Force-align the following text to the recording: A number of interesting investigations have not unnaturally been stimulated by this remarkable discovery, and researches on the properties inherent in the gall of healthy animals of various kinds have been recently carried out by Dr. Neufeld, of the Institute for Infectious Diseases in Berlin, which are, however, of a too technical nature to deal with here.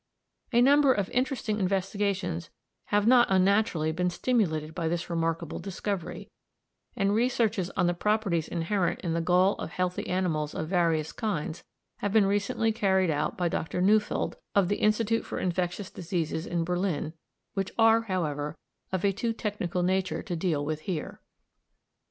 A 0.51 0.61
number 0.63 0.91
of 0.93 1.11
interesting 1.11 1.59
investigations 1.59 2.49
have 2.85 3.05
not 3.05 3.27
unnaturally 3.29 3.91
been 3.91 4.09
stimulated 4.09 4.73
by 4.73 4.87
this 4.87 5.11
remarkable 5.11 5.59
discovery, 5.59 6.31
and 6.95 7.13
researches 7.13 7.69
on 7.77 7.85
the 7.85 7.93
properties 7.93 8.47
inherent 8.47 8.99
in 9.01 9.13
the 9.13 9.21
gall 9.21 9.53
of 9.57 9.69
healthy 9.69 10.07
animals 10.07 10.55
of 10.55 10.69
various 10.69 11.11
kinds 11.11 11.63
have 11.97 12.11
been 12.11 12.25
recently 12.25 12.71
carried 12.71 13.11
out 13.11 13.37
by 13.37 13.47
Dr. 13.47 13.79
Neufeld, 13.79 14.37
of 14.55 14.69
the 14.69 14.77
Institute 14.77 15.23
for 15.23 15.37
Infectious 15.37 15.91
Diseases 15.91 16.47
in 16.47 16.63
Berlin, 16.63 17.13
which 17.53 17.69
are, 17.77 18.01
however, 18.01 18.57
of 18.91 19.05
a 19.05 19.11
too 19.11 19.33
technical 19.33 19.83
nature 19.83 20.23
to 20.23 20.35
deal 20.35 20.65
with 20.65 20.79
here. 20.89 21.21